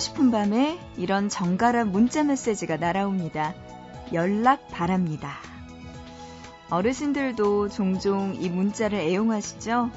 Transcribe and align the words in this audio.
싶은 0.00 0.30
밤에 0.30 0.80
이런 0.96 1.28
정갈한 1.28 1.92
문자 1.92 2.24
메시지가 2.24 2.78
날아옵니다. 2.78 3.54
연락 4.12 4.66
바랍니다. 4.68 5.36
어르신들도 6.70 7.68
종종 7.68 8.34
이 8.34 8.48
문자를 8.48 8.98
애용하시죠? 8.98 9.90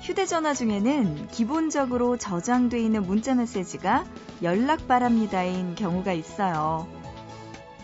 휴대전화 0.00 0.54
중에는 0.54 1.28
기본적으로 1.28 2.16
저장돼 2.16 2.80
있는 2.80 3.02
문자 3.02 3.34
메시지가 3.34 4.06
연락 4.42 4.88
바랍니다인 4.88 5.74
경우가 5.74 6.12
있어요. 6.12 6.88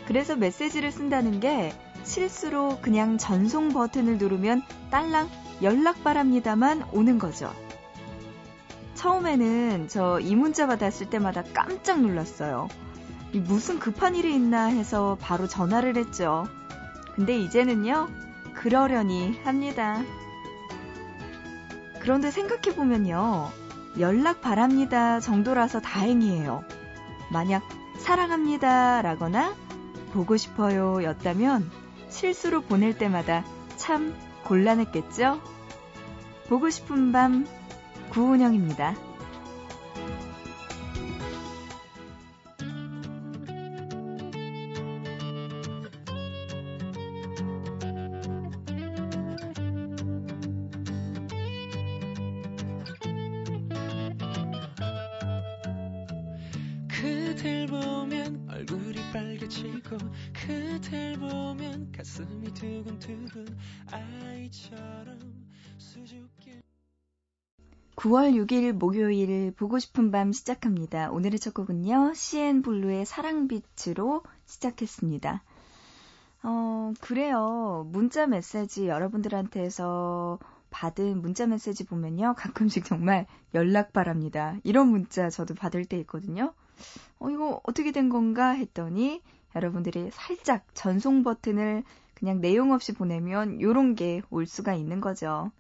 그래서 0.07 0.37
메시지를 0.37 0.93
쓴다는 0.93 1.41
게 1.41 1.73
실수로 2.05 2.79
그냥 2.81 3.19
전송 3.19 3.71
버튼을 3.71 4.19
누르면 4.19 4.63
딸랑 4.91 5.29
연락 5.63 6.05
바랍니다만 6.05 6.85
오는 6.93 7.19
거죠. 7.19 7.53
처음에는 9.07 9.87
저 9.87 10.19
이 10.21 10.35
문자 10.35 10.67
받았을 10.67 11.09
때마다 11.09 11.45
깜짝 11.55 12.01
놀랐어요. 12.01 12.67
무슨 13.33 13.79
급한 13.79 14.17
일이 14.17 14.35
있나 14.35 14.65
해서 14.65 15.17
바로 15.21 15.47
전화를 15.47 15.97
했죠. 15.97 16.49
근데 17.15 17.39
이제는요, 17.39 18.09
그러려니 18.55 19.39
합니다. 19.45 20.03
그런데 22.01 22.33
생각해보면요, 22.33 23.49
연락 24.01 24.41
바랍니다 24.41 25.21
정도라서 25.21 25.81
다행이에요. 25.81 26.65
만약 27.31 27.63
사랑합니다 27.99 29.03
라거나 29.03 29.55
보고 30.15 30.37
싶어요 30.37 31.05
였다면 31.05 31.71
실수로 32.09 32.63
보낼 32.63 32.99
때마다 32.99 33.45
참 33.77 34.17
곤란했겠죠? 34.43 35.41
보고 36.49 36.71
싶은 36.71 37.13
밤 37.13 37.47
구은영입니다.' 38.11 38.95
9월 68.07 68.35
6일 68.47 68.73
목요일 68.73 69.51
보고 69.51 69.81
싶은 69.81 70.13
밤 70.13 70.31
시작합니다. 70.33 71.11
오늘의 71.11 71.41
첫 71.41 71.53
곡은요. 71.55 72.15
CN 72.15 72.63
블루의 72.63 73.05
사랑빛으로 73.05 74.23
시작했습니다. 74.45 75.43
어, 76.45 76.93
그래요. 77.01 77.85
문자 77.91 78.29
메시지 78.29 78.87
여러분들한테서 78.87 80.39
받은 80.71 81.21
문자 81.21 81.49
메시지 81.49 81.85
보면요. 81.85 82.35
가끔씩 82.37 82.85
정말 82.85 83.27
연락 83.55 83.93
바랍니다. 83.93 84.57
이런 84.63 84.87
문자 84.87 85.29
저도 85.29 85.55
받을 85.55 85.85
때 85.85 85.99
있거든요. 86.01 86.55
어, 87.19 87.29
이거 87.29 87.61
어떻게 87.65 87.91
된 87.91 88.09
건가 88.09 88.51
했더니 88.51 89.21
여러분들이 89.57 90.11
살짝 90.13 90.65
전송 90.75 91.25
버튼을 91.25 91.83
그냥 92.15 92.41
내용 92.41 92.71
없이 92.71 92.93
보내면 92.95 93.61
요런 93.61 93.97
게 93.97 94.23
올 94.31 94.47
수가 94.47 94.75
있는 94.75 95.01
거죠. 95.01 95.51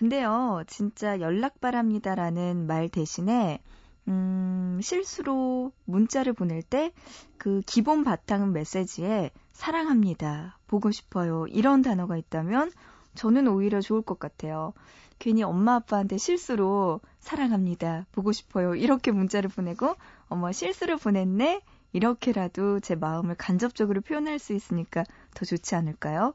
근데요, 0.00 0.64
진짜 0.66 1.20
연락 1.20 1.60
바랍니다라는 1.60 2.66
말 2.66 2.88
대신에 2.88 3.60
음, 4.08 4.80
실수로 4.82 5.72
문자를 5.84 6.32
보낼 6.32 6.62
때 6.62 6.92
그 7.40 7.62
기본 7.64 8.04
바탕은 8.04 8.52
메시지에 8.52 9.30
사랑합니다, 9.52 10.58
보고 10.66 10.90
싶어요 10.90 11.46
이런 11.46 11.80
단어가 11.80 12.18
있다면 12.18 12.70
저는 13.14 13.48
오히려 13.48 13.80
좋을 13.80 14.02
것 14.02 14.18
같아요. 14.18 14.74
괜히 15.18 15.42
엄마 15.42 15.76
아빠한테 15.76 16.18
실수로 16.18 17.00
사랑합니다. 17.18 18.04
보고 18.12 18.32
싶어요. 18.32 18.74
이렇게 18.74 19.10
문자를 19.10 19.48
보내고 19.48 19.96
어머 20.28 20.52
실수를 20.52 20.98
보냈네. 20.98 21.62
이렇게라도 21.94 22.80
제 22.80 22.94
마음을 22.94 23.34
간접적으로 23.36 24.02
표현할 24.02 24.38
수 24.38 24.52
있으니까 24.52 25.04
더 25.34 25.46
좋지 25.46 25.74
않을까요? 25.74 26.34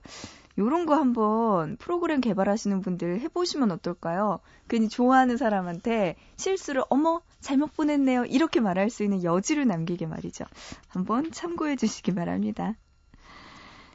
요런 0.57 0.85
거 0.85 0.95
한번 0.95 1.75
프로그램 1.77 2.21
개발하시는 2.21 2.81
분들 2.81 3.19
해보시면 3.19 3.71
어떨까요? 3.71 4.39
괜히 4.69 4.88
좋아하는 4.88 5.35
사람한테 5.35 6.16
실수를 6.38 6.83
어머 6.89 7.21
잘못 7.41 7.75
보냈네요 7.75 8.25
이렇게 8.25 8.61
말할 8.61 8.89
수 8.89 9.03
있는 9.03 9.23
여지를 9.23 9.67
남기게 9.67 10.05
말이죠. 10.05 10.45
한번 10.88 11.31
참고해 11.31 11.75
주시기 11.75 12.15
바랍니다. 12.15 12.75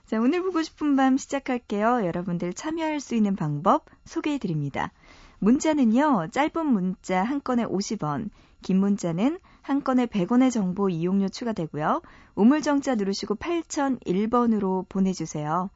자, 0.05 0.19
오늘 0.19 0.43
보고 0.43 0.61
싶은 0.63 0.97
밤 0.97 1.17
시작할게요. 1.17 2.05
여러분들 2.05 2.53
참여할 2.53 3.01
수 3.01 3.15
있는 3.15 3.37
방법 3.37 3.85
소개해 4.05 4.39
드립니다. 4.39 4.93
문자는요, 5.39 6.29
짧은 6.33 6.67
문자 6.67 7.23
한 7.23 7.41
건에 7.43 7.65
50원, 7.65 8.29
긴 8.61 8.81
문자는 8.81 9.39
한 9.63 9.83
건에 9.83 10.07
100원의 10.07 10.51
정보 10.51 10.89
이용료 10.91 11.29
추가되고요. 11.29 12.03
우물정자 12.35 12.97
누르시고 12.97 13.37
8001번으로 13.37 14.87
보내주세요. 14.89 15.71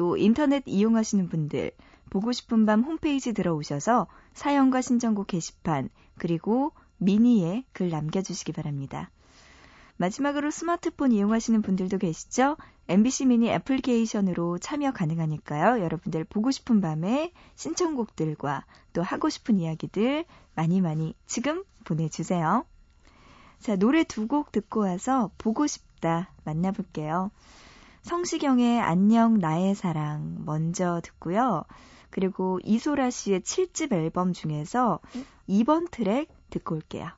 또 0.00 0.16
인터넷 0.16 0.62
이용하시는 0.64 1.28
분들, 1.28 1.72
보고 2.08 2.32
싶은 2.32 2.64
밤 2.64 2.80
홈페이지 2.80 3.34
들어오셔서 3.34 4.06
사연과 4.32 4.80
신청곡 4.80 5.26
게시판, 5.26 5.90
그리고 6.16 6.72
미니에 6.96 7.64
글 7.74 7.90
남겨주시기 7.90 8.52
바랍니다. 8.52 9.10
마지막으로 9.98 10.50
스마트폰 10.50 11.12
이용하시는 11.12 11.60
분들도 11.60 11.98
계시죠? 11.98 12.56
MBC 12.88 13.26
미니 13.26 13.50
애플리케이션으로 13.50 14.56
참여 14.56 14.92
가능하니까요. 14.92 15.84
여러분들 15.84 16.24
보고 16.24 16.50
싶은 16.50 16.80
밤에 16.80 17.34
신청곡들과 17.56 18.64
또 18.94 19.02
하고 19.02 19.28
싶은 19.28 19.58
이야기들 19.58 20.24
많이 20.54 20.80
많이 20.80 21.14
지금 21.26 21.62
보내주세요. 21.84 22.64
자, 23.58 23.76
노래 23.76 24.04
두 24.04 24.26
곡 24.26 24.50
듣고 24.50 24.80
와서 24.80 25.30
보고 25.36 25.66
싶다 25.66 26.32
만나볼게요. 26.44 27.30
성시경의 28.02 28.80
안녕 28.80 29.38
나의 29.38 29.74
사랑 29.74 30.44
먼저 30.44 31.00
듣고요. 31.02 31.64
그리고 32.10 32.58
이소라 32.64 33.10
씨의 33.10 33.40
7집 33.40 33.92
앨범 33.92 34.32
중에서 34.32 35.00
2번 35.48 35.90
트랙 35.90 36.28
듣고 36.50 36.76
올게요. 36.76 37.10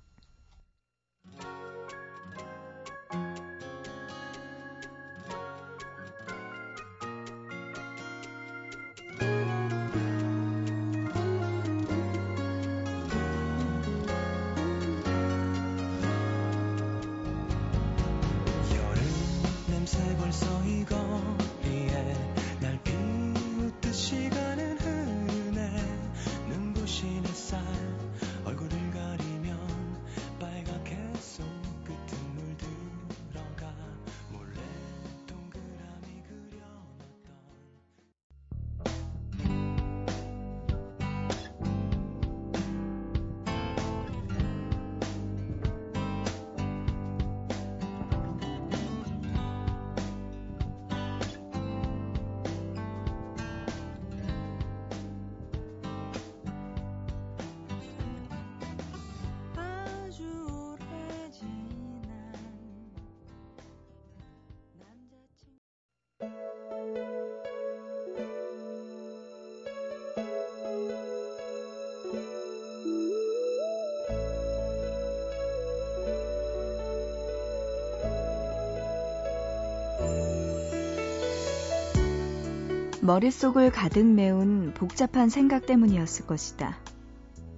머릿속을 83.04 83.72
가득 83.72 84.06
메운 84.06 84.72
복잡한 84.74 85.28
생각 85.28 85.66
때문이었을 85.66 86.24
것이다. 86.24 86.78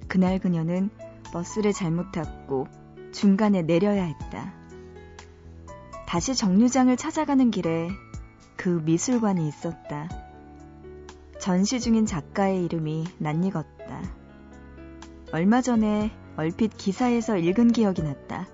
그날 0.09 0.39
그녀는 0.39 0.89
버스를 1.35 1.75
잘못 1.75 2.13
탔고 2.13 2.67
중간에 3.13 3.61
내려야 3.61 4.05
했다. 4.05 4.55
다시 6.07 6.35
정류장을 6.35 6.97
찾아가는 6.97 7.51
길에 7.51 7.91
그 8.57 8.71
미술관이 8.87 9.47
있었다. 9.47 10.09
전시 11.39 11.79
중인 11.79 12.07
작가의 12.07 12.65
이름이 12.65 13.05
낯익었다. 13.19 14.01
얼마 15.31 15.61
전에 15.61 16.11
얼핏 16.39 16.75
기사에서 16.75 17.37
읽은 17.37 17.73
기억이 17.73 18.01
났다. 18.03 18.47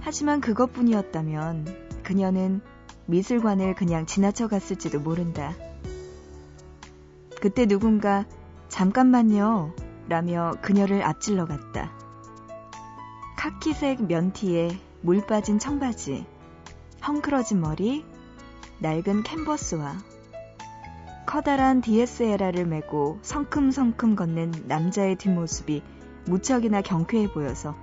하지만 0.00 0.40
그것뿐이었다면 0.40 1.66
그녀는 2.02 2.62
미술관을 3.06 3.74
그냥 3.74 4.06
지나쳐 4.06 4.48
갔을지도 4.48 5.00
모른다. 5.00 5.54
그때 7.40 7.66
누군가 7.66 8.24
잠깐만요 8.68 9.74
라며 10.08 10.54
그녀를 10.62 11.02
앞질러 11.02 11.46
갔다. 11.46 11.92
카키색 13.36 14.04
면티에 14.04 14.78
물 15.02 15.26
빠진 15.26 15.58
청바지, 15.58 16.24
헝클어진 17.06 17.60
머리, 17.60 18.04
낡은 18.80 19.22
캔버스와 19.22 19.94
커다란 21.26 21.80
DSLR을 21.80 22.64
메고 22.66 23.18
성큼성큼 23.22 24.16
걷는 24.16 24.52
남자의 24.66 25.16
뒷모습이 25.16 25.82
무척이나 26.26 26.80
경쾌해 26.80 27.32
보여서 27.32 27.76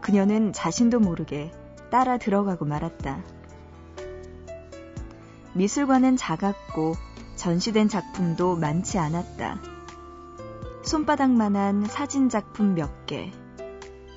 그녀는 0.00 0.52
자신도 0.52 1.00
모르게 1.00 1.52
따라 1.90 2.18
들어가고 2.18 2.64
말았다. 2.64 3.22
미술관은 5.54 6.16
작았고 6.16 6.94
전시된 7.36 7.88
작품도 7.88 8.56
많지 8.56 8.98
않았다. 8.98 9.60
손바닥만한 10.82 11.84
사진 11.86 12.28
작품 12.28 12.74
몇 12.74 13.06
개, 13.06 13.30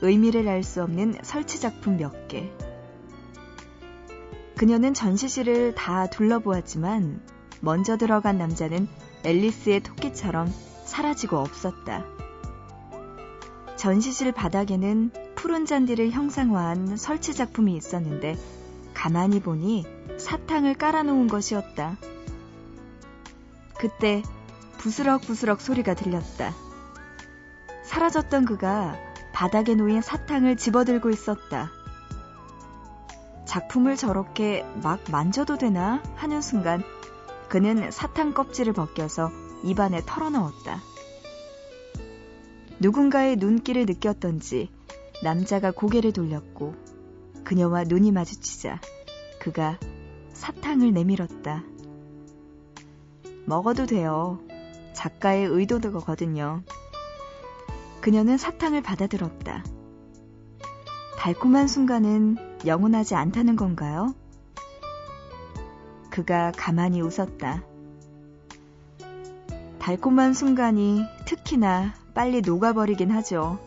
의미를 0.02 0.48
알 0.48 0.64
수 0.64 0.82
없는 0.82 1.20
설치 1.24 1.60
작품 1.60 1.98
몇 1.98 2.28
개. 2.28 2.52
그녀는 4.56 4.94
전시실을 4.94 5.76
다 5.76 6.08
둘러보았지만 6.08 7.22
먼저 7.60 7.98
들어간 7.98 8.38
남자는 8.38 8.88
앨리스의 9.24 9.82
토끼처럼 9.82 10.52
사라지고 10.86 11.38
없었다. 11.38 12.06
전시실 13.76 14.32
바닥에는 14.32 15.12
푸른 15.36 15.66
잔디를 15.66 16.12
형상화한 16.12 16.96
설치 16.96 17.34
작품이 17.34 17.76
있었는데 17.76 18.38
가만히 19.06 19.40
보니 19.40 19.86
사탕을 20.18 20.74
깔아놓은 20.74 21.28
것이었다. 21.28 21.96
그때 23.78 24.24
부스럭부스럭 24.80 25.62
소리가 25.62 25.94
들렸다. 25.94 26.56
사라졌던 27.84 28.46
그가 28.46 28.98
바닥에 29.31 29.75
놓인 29.75 30.02
사탕을 30.02 30.57
집어들고 30.57 31.12
있었다. 31.12 31.69
작품을 33.46 33.96
저렇게 33.96 34.66
막 34.81 35.00
만져도 35.12 35.60
되나 35.60 36.01
하는 36.16 36.42
순간 36.42 36.84
그는 37.48 37.92
사탕 37.92 38.34
껍질을 38.34 38.74
벗겨서 38.74 39.30
입안에 39.63 40.01
털어넣었다. 40.08 40.81
누군가의 42.80 43.36
눈길을 43.36 43.86
느꼈던지 43.86 44.72
남자가 45.22 45.69
고개를 45.69 46.12
돌렸고 46.12 46.85
그녀와 47.46 47.86
눈이 47.86 48.12
마주치자 48.12 48.82
그가 49.40 49.80
사탕을 50.34 50.92
내밀었다. 50.92 51.64
먹어도 53.46 53.86
돼요. 53.86 54.40
작가의 54.94 55.46
의도거든요. 55.46 56.64
그녀는 58.02 58.38
사탕을 58.38 58.82
받아들었다. 58.82 59.64
달콤한 61.18 61.68
순간은 61.68 62.38
영원하지 62.66 63.16
않다는 63.16 63.56
건가요? 63.56 64.14
그가 66.10 66.52
가만히 66.52 67.02
웃었다. 67.02 67.64
달콤한 69.80 70.34
순간이 70.34 71.04
특히나 71.26 71.94
빨리 72.16 72.42
녹아버리긴 72.42 73.12
하죠. 73.12 73.60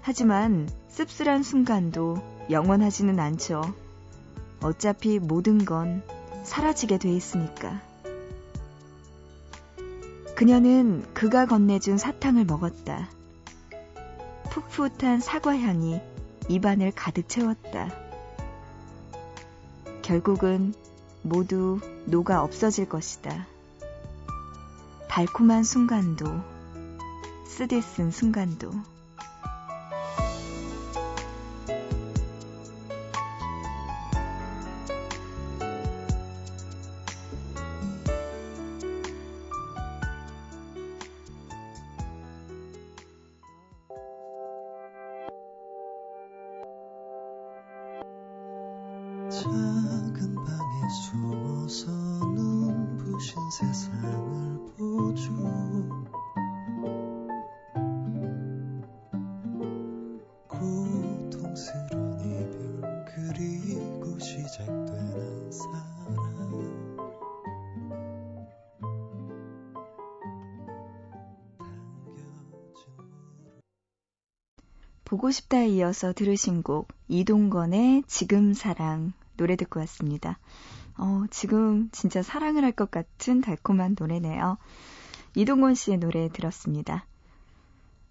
하지만 0.00 0.68
씁쓸한 0.88 1.42
순간도 1.42 2.33
영원하지는 2.50 3.18
않죠. 3.20 3.62
어차피 4.62 5.18
모든 5.18 5.64
건 5.64 6.02
사라지게 6.42 6.98
돼 6.98 7.10
있으니까. 7.10 7.80
그녀는 10.34 11.04
그가 11.14 11.46
건네준 11.46 11.96
사탕을 11.96 12.44
먹었다. 12.44 13.08
풋풋한 14.50 15.20
사과 15.20 15.56
향이 15.56 16.00
입안을 16.48 16.92
가득 16.92 17.28
채웠다. 17.28 17.90
결국은 20.02 20.74
모두 21.22 21.80
녹아 22.04 22.42
없어질 22.42 22.88
것이다. 22.88 23.46
달콤한 25.08 25.64
순간도, 25.64 26.26
쓰디쓴 27.46 28.10
순간도. 28.10 28.93
보고 75.04 75.30
싶다에 75.30 75.68
이어서 75.68 76.12
들으신 76.12 76.62
곡 76.62 76.88
이동건의 77.08 78.04
지금 78.06 78.54
사랑 78.54 79.12
노래 79.36 79.56
듣고 79.56 79.80
왔습니다. 79.80 80.38
어, 80.96 81.24
지금 81.30 81.88
진짜 81.92 82.22
사랑을 82.22 82.64
할 82.64 82.72
것 82.72 82.90
같은 82.90 83.40
달콤한 83.40 83.96
노래네요. 83.98 84.58
이동건 85.34 85.74
씨의 85.74 85.98
노래 85.98 86.28
들었습니다. 86.28 87.06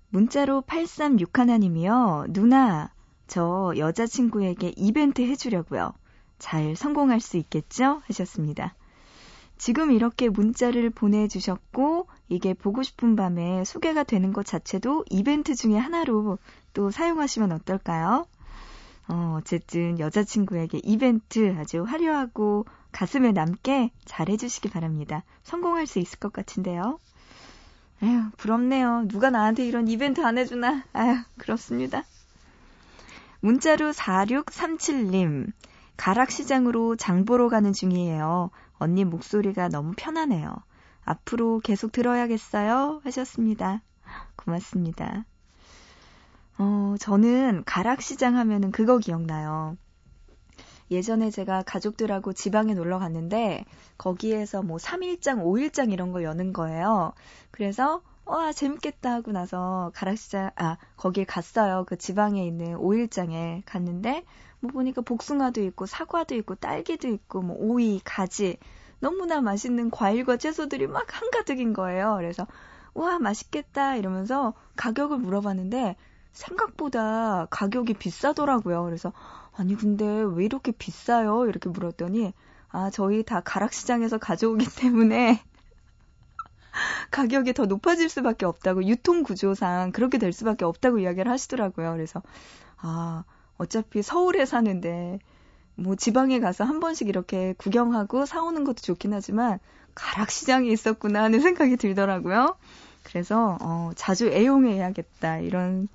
문자로 0.10 0.62
8361님이요. 0.68 2.32
누나, 2.32 2.92
저 3.28 3.74
여자친구에게 3.78 4.74
이벤트 4.76 5.22
해주려고요. 5.22 5.94
잘 6.38 6.76
성공할 6.76 7.20
수 7.20 7.38
있겠죠? 7.38 8.02
하셨습니다. 8.06 8.76
지금 9.58 9.92
이렇게 9.92 10.28
문자를 10.30 10.90
보내주셨고, 10.90 12.08
이게 12.28 12.54
보고 12.54 12.84
싶은 12.84 13.16
밤에 13.16 13.64
소개가 13.64 14.04
되는 14.04 14.34
것 14.34 14.46
자체도 14.46 15.06
이벤트 15.10 15.56
중에 15.56 15.78
하나로 15.78 16.38
또 16.74 16.92
사용하시면 16.92 17.52
어떨까요? 17.52 18.26
어, 19.08 19.38
어쨌든 19.38 20.00
여자친구에게 20.00 20.80
이벤트 20.84 21.56
아주 21.60 21.84
화려하고 21.84 22.66
가슴에 22.92 23.32
남게 23.32 23.92
잘 24.06 24.30
해주시기 24.30 24.70
바랍니다. 24.70 25.24
성공할 25.44 25.88
수 25.88 26.00
있을 26.00 26.20
것 26.20 26.32
같은데요. 26.32 27.00
아휴, 28.02 28.30
부럽네요. 28.38 29.06
누가 29.08 29.30
나한테 29.30 29.66
이런 29.66 29.88
이벤트 29.88 30.22
안 30.22 30.38
해주나. 30.38 30.84
아휴, 30.94 31.16
그렇습니다. 31.38 32.04
문자로 33.42 33.92
4637님, 33.92 35.52
가락시장으로 35.98 36.96
장 36.96 37.26
보러 37.26 37.50
가는 37.50 37.74
중이에요. 37.74 38.52
언니 38.78 39.04
목소리가 39.04 39.70
너무 39.70 39.94
편하네요. 39.96 40.56
앞으로 41.06 41.60
계속 41.60 41.92
들어야겠어요? 41.92 43.02
하셨습니다. 43.04 43.82
고맙습니다. 44.36 45.26
어, 46.58 46.96
저는 47.00 47.64
가락시장 47.66 48.38
하면은 48.38 48.72
그거 48.72 48.98
기억나요. 48.98 49.78
예전에 50.92 51.32
제가 51.32 51.64
가족들하고 51.64 52.34
지방에 52.34 52.74
놀러 52.74 53.00
갔는데 53.00 53.66
거기에서 53.98 54.62
뭐 54.62 54.78
3일장, 54.78 55.44
5일장 55.44 55.92
이런 55.92 56.12
거 56.12 56.24
여는 56.24 56.54
거예요. 56.54 57.14
그래서 57.52 58.02
와 58.26 58.54
재밌겠다 58.54 59.12
하고 59.12 59.32
나서 59.32 59.92
가락시장 59.96 60.52
아 60.56 60.78
거길 60.98 61.26
갔어요. 61.26 61.86
그 61.88 61.98
지방에 61.98 62.46
있는 62.46 62.78
5일장에 62.78 63.64
갔는데 63.66 64.24
뭐 64.60 64.72
보니까 64.72 65.02
복숭아도 65.02 65.62
있고 65.64 65.86
사과도 65.86 66.36
있고 66.36 66.56
딸기도 66.56 67.08
있고 67.08 67.42
뭐 67.42 67.58
오이, 67.60 68.00
가지 68.04 68.58
너무나 69.00 69.42
맛있는 69.42 69.90
과일과 69.92 70.38
채소들이 70.38 70.88
막 70.88 71.06
한가득인 71.10 71.74
거예요. 71.74 72.16
그래서 72.18 72.48
와, 72.94 73.20
맛있겠다 73.20 73.96
이러면서 73.96 74.54
가격을 74.76 75.18
물어봤는데 75.18 75.96
생각보다 76.34 77.48
가격이 77.50 77.94
비싸더라고요. 77.94 78.84
그래서 78.84 79.14
아니 79.56 79.76
근데 79.76 80.06
왜 80.06 80.46
이렇게 80.46 80.72
비싸요? 80.72 81.48
이렇게 81.48 81.70
물었더니 81.70 82.34
아, 82.70 82.90
저희 82.90 83.24
다 83.24 83.42
가락시장에서 83.42 84.18
가져오기 84.18 84.66
때문에 84.76 85.42
가격이 87.12 87.54
더 87.54 87.66
높아질 87.66 88.10
수밖에 88.10 88.46
없다고 88.46 88.86
유통 88.86 89.22
구조상 89.22 89.92
그렇게 89.92 90.18
될 90.18 90.34
수밖에 90.34 90.66
없다고 90.66 91.00
이야기를 91.00 91.32
하시더라고요. 91.32 91.92
그래서 91.94 92.22
아, 92.78 93.24
어차피 93.58 94.02
서울에 94.02 94.46
사는데 94.46 95.20
뭐 95.76 95.96
지방에 95.96 96.40
가서 96.40 96.64
한 96.64 96.80
번씩 96.80 97.08
이렇게 97.10 97.54
구경하고 97.58 98.26
사오는 98.26 98.64
것도 98.64 98.82
좋긴 98.82 99.14
하지만 99.14 99.60
가락시장이 99.96 100.72
있었구나 100.72 101.24
하는 101.24 101.40
생각이 101.42 101.78
들더라고요. 101.78 102.58
그래서 103.04 103.58
어, 103.62 103.92
자주 103.96 104.28
애용해야겠다 104.28 105.40
이런 105.40 105.88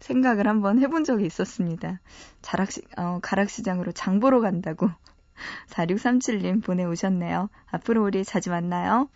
생각을 0.00 0.46
한번 0.46 0.78
해본 0.78 1.04
적이 1.04 1.26
있었습니다. 1.26 2.00
자락시, 2.42 2.82
어, 2.96 3.18
가락시장으로 3.22 3.92
장 3.92 4.20
보러 4.20 4.40
간다고 4.40 4.90
4637님 5.70 6.62
보내오셨네요. 6.64 7.48
앞으로 7.66 8.04
우리 8.04 8.24
자주 8.24 8.50
만나요. 8.50 9.08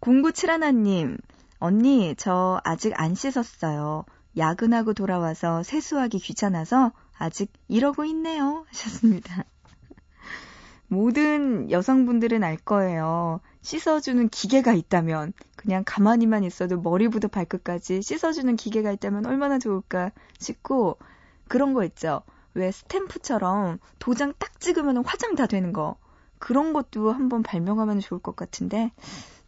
0971님, 0.00 1.18
언니, 1.58 2.14
저 2.16 2.60
아직 2.64 2.92
안 2.96 3.14
씻었어요. 3.14 4.04
야근하고 4.36 4.94
돌아와서 4.94 5.62
세수하기 5.62 6.18
귀찮아서 6.20 6.92
아직 7.18 7.52
이러고 7.68 8.04
있네요. 8.06 8.64
하셨습니다. 8.68 9.44
모든 10.90 11.70
여성분들은 11.70 12.42
알 12.42 12.56
거예요. 12.56 13.40
씻어주는 13.62 14.28
기계가 14.28 14.72
있다면, 14.72 15.32
그냥 15.54 15.84
가만히만 15.86 16.42
있어도 16.42 16.80
머리부터 16.80 17.28
발끝까지 17.28 18.02
씻어주는 18.02 18.56
기계가 18.56 18.90
있다면 18.90 19.24
얼마나 19.24 19.60
좋을까 19.60 20.10
싶고, 20.40 20.98
그런 21.46 21.74
거 21.74 21.84
있죠. 21.84 22.22
왜 22.54 22.72
스탬프처럼 22.72 23.78
도장 24.00 24.34
딱 24.36 24.58
찍으면 24.58 25.04
화장 25.04 25.36
다 25.36 25.46
되는 25.46 25.72
거. 25.72 25.96
그런 26.40 26.72
것도 26.72 27.12
한번 27.12 27.44
발명하면 27.44 28.00
좋을 28.00 28.20
것 28.20 28.34
같은데, 28.34 28.90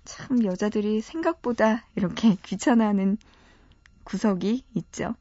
참 0.05 0.45
여자들이 0.45 1.01
생각보다 1.01 1.85
이렇게 1.97 2.37
귀찮아하는 2.47 3.19
구석이 4.05 4.65
있죠. 4.75 5.17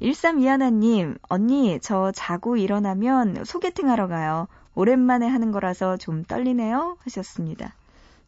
1321님, 0.00 1.18
언니, 1.28 1.78
저 1.80 2.10
자고 2.12 2.56
일어나면 2.56 3.44
소개팅 3.44 3.90
하러 3.90 4.08
가요. 4.08 4.48
오랜만에 4.74 5.26
하는 5.26 5.52
거라서 5.52 5.96
좀 5.96 6.24
떨리네요. 6.24 6.96
하셨습니다. 7.00 7.74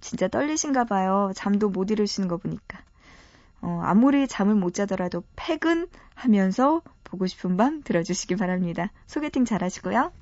진짜 0.00 0.29
떨리신가 0.29 0.85
봐요. 0.85 1.33
잠도 1.35 1.71
못 1.71 1.91
이루시는 1.91 2.29
거 2.29 2.37
보니까. 2.37 2.81
어, 3.62 3.81
아무리 3.85 4.26
잠을 4.26 4.55
못 4.55 4.75
자더라도 4.75 5.23
팩은 5.37 5.87
하면서 6.14 6.83
보고 7.05 7.26
싶은 7.26 7.57
밤 7.57 7.83
들어주시기 7.83 8.37
바랍니다. 8.37 8.91
소개팅 9.07 9.45
잘 9.45 9.62
하시고요. 9.62 10.12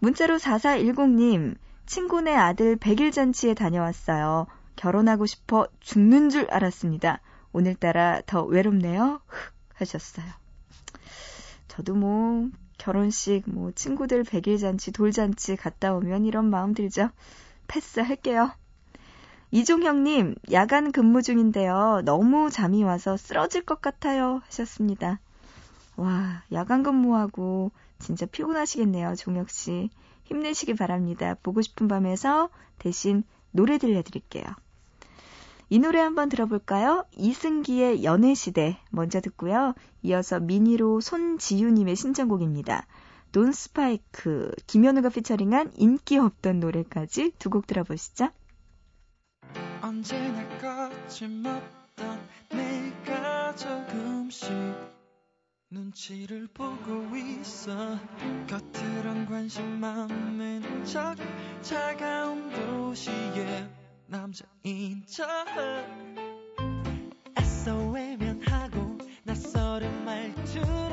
문자로 0.00 0.38
4410님, 0.38 1.56
친구네 1.86 2.34
아들 2.34 2.76
100일 2.76 3.12
잔치에 3.12 3.54
다녀왔어요. 3.54 4.46
결혼하고 4.76 5.26
싶어 5.26 5.66
죽는 5.80 6.30
줄 6.30 6.50
알았습니다. 6.50 7.20
오늘따라 7.52 8.22
더 8.26 8.44
외롭네요. 8.44 9.20
흑 9.26 9.52
하셨어요. 9.74 10.47
저도 11.78 11.94
뭐 11.94 12.48
결혼식, 12.76 13.44
뭐 13.46 13.70
친구들 13.70 14.24
백일 14.24 14.58
잔치, 14.58 14.90
돌잔치 14.90 15.54
갔다 15.54 15.94
오면 15.94 16.24
이런 16.24 16.50
마음 16.50 16.74
들죠. 16.74 17.10
패스할게요. 17.68 18.50
이종형님, 19.52 20.34
야간 20.50 20.90
근무 20.90 21.22
중인데요. 21.22 22.02
너무 22.04 22.50
잠이 22.50 22.82
와서 22.82 23.16
쓰러질 23.16 23.62
것 23.64 23.80
같아요. 23.80 24.42
하셨습니다. 24.46 25.20
와, 25.94 26.42
야간 26.50 26.82
근무하고 26.82 27.70
진짜 28.00 28.26
피곤하시겠네요, 28.26 29.14
종혁 29.14 29.48
씨. 29.48 29.88
힘내시기 30.24 30.74
바랍니다. 30.74 31.36
보고 31.44 31.62
싶은 31.62 31.86
밤에서 31.86 32.48
대신 32.80 33.22
노래 33.52 33.78
들려드릴게요. 33.78 34.44
이 35.70 35.78
노래 35.78 36.00
한번 36.00 36.28
들어볼까요? 36.28 37.04
이승기의 37.16 38.02
연애시대 38.04 38.78
먼저 38.90 39.20
듣고요. 39.20 39.74
이어서 40.02 40.40
미니로 40.40 41.00
손지유님의 41.00 41.94
신청곡입니다. 41.96 42.86
돈 43.32 43.52
스파이크, 43.52 44.50
김현우가 44.66 45.10
피처링한 45.10 45.72
인기 45.76 46.16
없던 46.18 46.60
노래까지 46.60 47.32
두 47.38 47.50
곡 47.50 47.66
들어보시죠. 47.66 48.30
언제나 49.82 50.46
거침없던 50.58 52.20
내가 52.50 53.54
조금씩 53.54 54.50
눈치를 55.70 56.48
보고 56.54 57.14
있어 57.16 57.98
겉으론 58.48 59.26
관심 59.26 59.78
많은 59.80 60.84
척 60.84 61.16
차가운 61.60 62.48
도시에 62.50 63.68
남자인 64.10 65.04
척. 65.06 65.28
애써 67.38 67.76
외면하고 67.90 68.96
낯설은 69.24 70.04
말투 70.06 70.87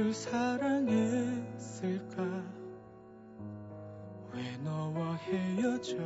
너를 0.00 0.14
사랑했을까? 0.14 1.36
왜 4.32 4.56
너와 4.58 5.16
헤어졌을까? 5.16 6.00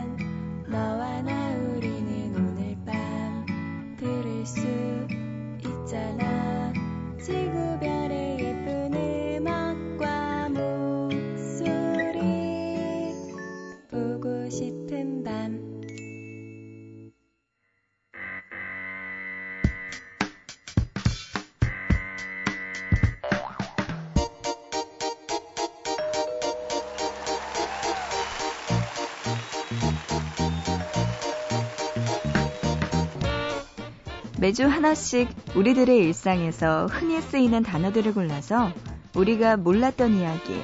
매주 34.40 34.66
하나씩 34.66 35.30
우리들의 35.56 35.98
일상에서 35.98 36.88
흔히 36.88 37.22
쓰이는 37.22 37.64
단어들을 37.64 38.14
골라서 38.14 38.72
우리가 39.16 39.58
몰랐던 39.58 40.16
이야기, 40.16 40.60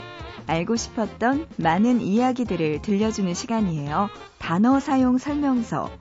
알고 0.48 0.76
싶었던 0.76 1.48
많은 1.58 2.02
이야기들을 2.02 2.82
들려주는 2.82 3.34
시간이에요. 3.34 4.10
단어 4.40 4.80
사용 4.80 5.18
설명서. 5.18 5.92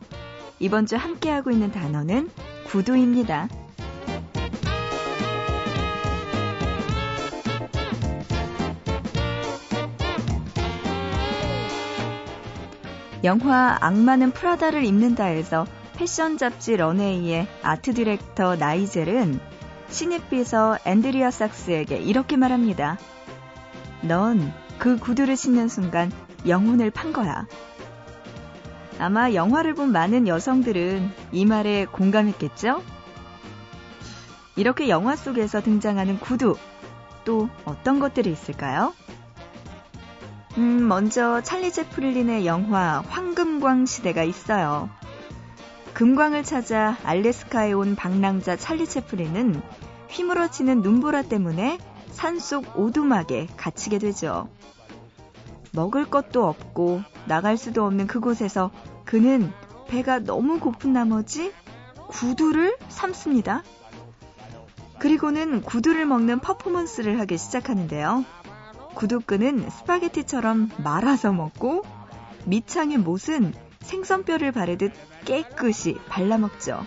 이번 0.58 0.86
주 0.86 0.96
함께하고 0.96 1.50
있는 1.50 1.70
단어는 1.70 2.30
구두입니다. 2.66 3.48
영화 13.24 13.76
악마는 13.80 14.30
프라다를 14.30 14.84
입는다에서 14.84 15.66
패션 15.98 16.38
잡지 16.38 16.76
런웨이의 16.76 17.48
아트 17.62 17.92
디렉터 17.92 18.54
나이젤은 18.54 19.40
신입비서 19.88 20.78
앤드리아 20.84 21.30
삭스에게 21.30 21.96
이렇게 21.96 22.36
말합니다. 22.36 22.98
넌 24.02 24.52
그 24.78 24.96
구두를 24.96 25.36
신는 25.36 25.68
순간 25.68 26.12
영혼을 26.46 26.90
판 26.90 27.12
거야. 27.12 27.46
아마 29.00 29.32
영화를 29.32 29.74
본 29.74 29.90
많은 29.90 30.28
여성들은 30.28 31.10
이 31.32 31.44
말에 31.44 31.84
공감했겠죠? 31.86 32.82
이렇게 34.54 34.88
영화 34.88 35.16
속에서 35.16 35.60
등장하는 35.60 36.20
구두, 36.20 36.56
또 37.24 37.48
어떤 37.64 37.98
것들이 37.98 38.30
있을까요? 38.30 38.94
음, 40.58 40.86
먼저 40.88 41.40
찰리 41.42 41.72
채플린의 41.72 42.46
영화 42.46 43.02
황금광 43.08 43.86
시대가 43.86 44.22
있어요. 44.22 44.88
금광을 45.98 46.44
찾아 46.44 46.96
알래스카에 47.02 47.72
온 47.72 47.96
방랑자 47.96 48.54
찰리 48.54 48.86
채플린은 48.86 49.60
휘몰아치는 50.10 50.80
눈보라 50.80 51.22
때문에 51.22 51.76
산속 52.12 52.78
오두막에 52.78 53.48
갇히게 53.56 53.98
되죠. 53.98 54.48
먹을 55.72 56.04
것도 56.04 56.46
없고 56.46 57.02
나갈 57.26 57.56
수도 57.56 57.84
없는 57.84 58.06
그곳에서 58.06 58.70
그는 59.06 59.50
배가 59.88 60.20
너무 60.20 60.60
고픈 60.60 60.92
나머지 60.92 61.52
구두를 62.06 62.76
삶습니다. 62.86 63.64
그리고는 65.00 65.62
구두를 65.62 66.06
먹는 66.06 66.38
퍼포먼스를 66.38 67.18
하기 67.18 67.36
시작하는데요. 67.38 68.24
구두끈은 68.94 69.68
스파게티처럼 69.68 70.70
말아서 70.76 71.32
먹고 71.32 71.82
밑창의 72.44 72.98
못은 72.98 73.52
생선뼈를 73.80 74.52
바르듯 74.52 74.92
깨끗이 75.24 75.96
발라먹죠. 76.08 76.86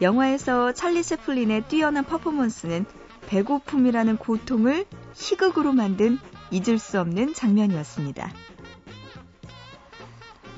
영화에서 0.00 0.72
찰리 0.72 1.02
채플린의 1.02 1.68
뛰어난 1.68 2.04
퍼포먼스는 2.04 2.86
배고픔이라는 3.26 4.16
고통을 4.16 4.86
희극으로 5.14 5.72
만든 5.72 6.18
잊을 6.50 6.78
수 6.78 6.98
없는 7.00 7.34
장면이었습니다. 7.34 8.32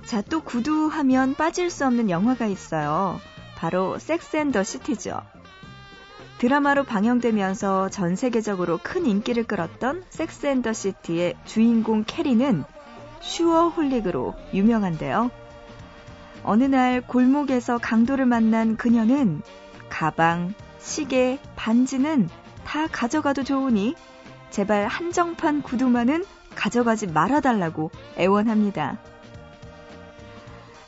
자, 0.07 0.23
또 0.23 0.43
구두하면 0.43 1.35
빠질 1.35 1.71
수 1.71 1.87
없는 1.87 2.11
영화가 2.11 2.47
있어요. 2.47 3.21
바로 3.57 3.99
섹스 3.99 4.37
앤 4.37 4.53
더 4.53 4.63
시티죠. 4.63 5.23
드라마로 6.39 6.85
방영되면서 6.85 7.89
전 7.89 8.17
세계적으로 8.17 8.79
큰 8.83 9.07
인기를 9.07 9.45
끌었던 9.45 10.05
섹스 10.11 10.47
앤 10.47 10.61
더 10.63 10.73
시티의 10.73 11.37
주인공 11.45 12.05
캐리는 12.07 12.65
슈어홀릭으로 13.23 14.35
유명한데요. 14.53 15.31
어느 16.45 16.65
날 16.65 17.01
골목에서 17.01 17.79
강도를 17.79 18.27
만난 18.27 18.77
그녀는 18.77 19.43
가방, 19.89 20.55
시계, 20.79 21.39
반지는 21.57 22.29
다 22.65 22.87
가져가도 22.89 23.45
좋으니 23.45 23.95
제발 24.51 24.87
한정판 24.87 25.63
구두만은 25.63 26.25
가져가지 26.55 27.07
말아달라고 27.07 27.91
애원합니다. 28.19 28.99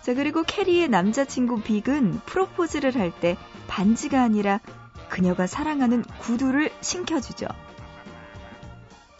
자, 0.02 0.12
그리고 0.14 0.42
캐리의 0.42 0.88
남자친구 0.88 1.62
빅은 1.62 2.20
프로포즈를 2.26 2.94
할 2.96 3.10
때 3.20 3.36
반지가 3.68 4.22
아니라 4.22 4.60
그녀가 5.08 5.46
사랑하는 5.46 6.02
구두를 6.18 6.70
신켜주죠. 6.80 7.46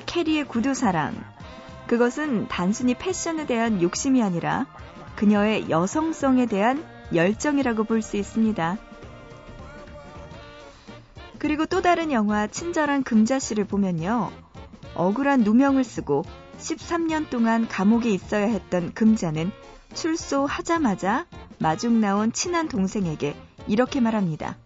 캐리의 0.06 0.44
구두 0.44 0.74
사랑. 0.74 1.14
그것은 1.86 2.48
단순히 2.48 2.94
패션에 2.94 3.46
대한 3.46 3.82
욕심이 3.82 4.22
아니라 4.22 4.66
그녀의 5.16 5.70
여성성에 5.70 6.46
대한 6.46 6.84
열정이라고 7.14 7.84
볼 7.84 8.02
수 8.02 8.16
있습니다. 8.16 8.78
그리고 11.38 11.66
또 11.66 11.82
다른 11.82 12.10
영화 12.10 12.46
친절한 12.46 13.02
금자씨를 13.02 13.66
보면요. 13.66 14.30
억울한 14.94 15.40
누명을 15.40 15.84
쓰고 15.84 16.24
13년 16.58 17.28
동안 17.28 17.68
감옥에 17.68 18.10
있어야 18.10 18.46
했던 18.46 18.94
금자는 18.94 19.52
출소하자마자 19.92 21.26
마중 21.58 22.00
나온 22.00 22.32
친한 22.32 22.68
동생에게 22.68 23.36
이렇게 23.66 24.00
말합니다. 24.00 24.56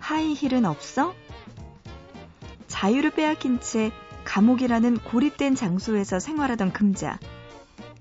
하이힐은 0.00 0.64
없어? 0.64 1.14
자유를 2.68 3.10
빼앗긴 3.10 3.60
채 3.60 3.90
감옥이라는 4.26 4.98
고립된 4.98 5.54
장소에서 5.54 6.18
생활하던 6.18 6.72
금자. 6.72 7.18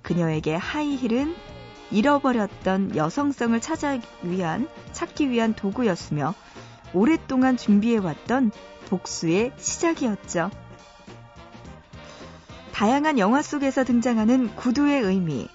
그녀에게 0.01 0.55
하이힐은 0.55 1.33
잃어버렸던 1.91 2.95
여성성을 2.95 3.59
찾아 3.61 3.97
위한 4.23 4.67
찾기 4.91 5.29
위한 5.29 5.53
도구였으며 5.53 6.33
오랫동안 6.93 7.55
준비해왔던 7.55 8.51
복수의 8.89 9.53
시작이었죠. 9.57 10.51
다양한 12.73 13.19
영화 13.19 13.41
속에서 13.41 13.83
등장하는 13.85 14.55
구두의 14.55 15.01
의미. 15.01 15.47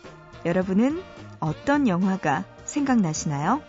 여러분은 0.46 1.02
어떤 1.40 1.86
영화가 1.86 2.44
생각나시나요? 2.64 3.60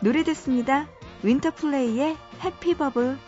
노래 0.00 0.22
듣습니다. 0.24 0.86
윈터플레이의 1.22 2.16
해피버블 2.42 3.18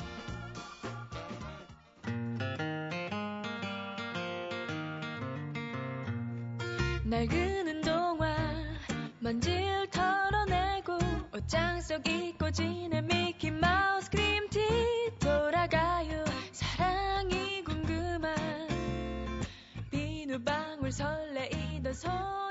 비누방울 20.37 20.93
설레이던 20.93 21.95
손 21.95 22.46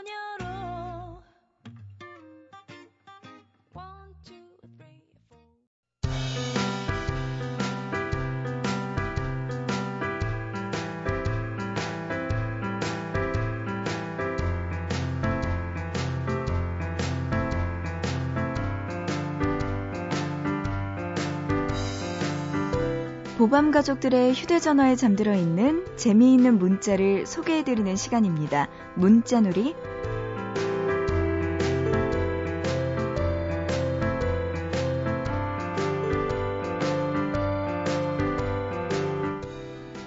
보밤 23.46 23.70
가족들의 23.70 24.34
휴대전화에 24.34 24.96
잠들어 24.96 25.36
있는 25.36 25.86
재미있는 25.98 26.58
문자를 26.58 27.28
소개해드리는 27.28 27.96
시간입니다. 27.96 28.70
문자놀이. 28.96 29.76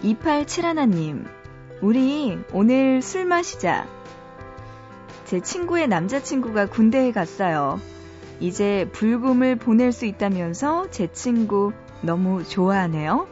(2871님) 0.03 1.25
우리 1.81 2.41
오늘 2.53 3.01
술 3.03 3.25
마시자. 3.25 3.87
제 5.27 5.39
친구의 5.39 5.87
남자친구가 5.87 6.67
군대에 6.67 7.13
갔어요. 7.13 7.81
이제 8.41 8.89
불금을 8.91 9.55
보낼 9.55 9.93
수 9.93 10.07
있다면서 10.07 10.91
제 10.91 11.07
친구 11.13 11.73
너무 12.03 12.45
좋아하네요. 12.45 13.27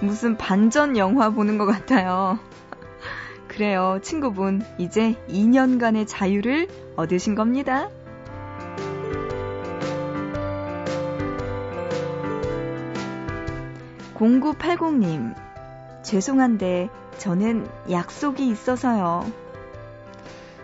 무슨 0.00 0.36
반전 0.36 0.96
영화 0.96 1.30
보는 1.30 1.58
것 1.58 1.66
같아요. 1.66 2.38
그래요, 3.48 3.98
친구분. 4.02 4.62
이제 4.78 5.14
2년간의 5.28 6.06
자유를 6.06 6.68
얻으신 6.96 7.34
겁니다. 7.34 7.88
0980님, 14.14 15.34
죄송한데 16.02 16.88
저는 17.18 17.68
약속이 17.90 18.48
있어서요. 18.48 19.30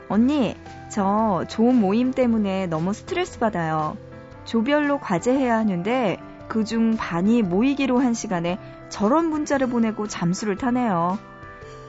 언니, 0.08 0.54
저 0.92 1.46
좋은 1.48 1.76
모임 1.76 2.12
때문에 2.12 2.66
너무 2.66 2.92
스트레스 2.92 3.38
받아요. 3.38 3.96
조별로 4.44 4.98
과제해야 4.98 5.56
하는데 5.56 6.18
그 6.48 6.64
중 6.64 6.98
반이 6.98 7.40
모이기로 7.40 7.98
한 7.98 8.12
시간에 8.12 8.58
저런 8.90 9.30
문자를 9.30 9.68
보내고 9.68 10.06
잠수를 10.06 10.58
타네요. 10.58 11.18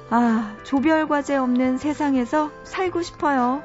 아, 0.10 0.56
조별 0.64 1.10
과제 1.10 1.36
없는 1.36 1.78
세상에서 1.78 2.50
살고 2.64 3.02
싶어요. 3.02 3.62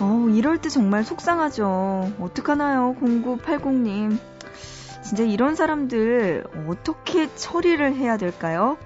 어, 0.00 0.26
이럴 0.34 0.58
때 0.58 0.68
정말 0.68 1.02
속상하죠. 1.02 2.12
어떡하나요, 2.20 2.94
0980님. 3.00 4.18
진짜 5.08 5.22
이런 5.22 5.54
사람들 5.54 6.44
어떻게 6.68 7.34
처리를 7.34 7.96
해야 7.96 8.18
될까요? 8.18 8.76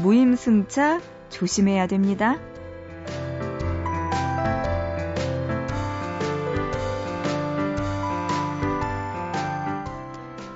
무임승차 0.00 1.00
조심해야 1.28 1.86
됩니다. 1.86 2.38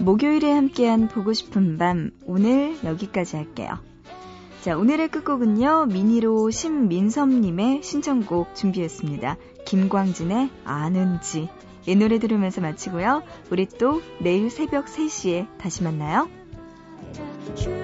목요일에 0.04 0.52
함께한 0.52 1.08
보고 1.08 1.32
싶은 1.32 1.78
밤, 1.78 2.12
오늘 2.26 2.76
여기까지 2.84 3.38
할게요. 3.38 3.80
자, 4.62 4.78
오늘의 4.78 5.08
끝곡은요, 5.08 5.86
미니로 5.86 6.50
신민섭님의 6.50 7.84
신청곡 7.84 8.54
준비했습니다. 8.54 9.38
김광진의 9.66 10.50
아는지. 10.66 11.48
이 11.86 11.96
노래 11.96 12.20
들으면서 12.20 12.60
마치고요. 12.60 13.24
우리 13.50 13.66
또 13.66 14.02
내일 14.20 14.50
새벽 14.50 14.88
3시에 14.88 15.48
다시 15.58 15.84
만나요. 15.84 16.28
주 17.56 17.83